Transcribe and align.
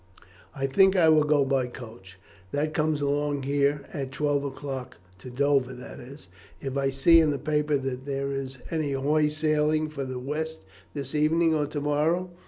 "I 0.55 0.65
think 0.65 0.95
I 0.95 1.09
will 1.09 1.25
go 1.25 1.45
by 1.45 1.65
the 1.65 1.69
coach, 1.69 2.17
that 2.51 2.73
comes 2.73 3.01
along 3.01 3.43
here 3.43 3.85
at 3.93 4.11
twelve 4.11 4.43
o'clock, 4.43 4.97
to 5.19 5.29
Dover; 5.29 5.73
that 5.75 5.99
is, 5.99 6.27
if 6.59 6.75
I 6.75 6.89
see 6.89 7.19
in 7.21 7.29
the 7.29 7.37
paper 7.37 7.77
that 7.77 8.07
there 8.07 8.31
is 8.31 8.57
any 8.71 8.93
hoy 8.93 9.27
sailing 9.27 9.89
for 9.89 10.03
the 10.03 10.17
west 10.17 10.61
this 10.95 11.13
evening 11.13 11.53
or 11.53 11.67
to 11.67 11.79
morrow. 11.81 12.31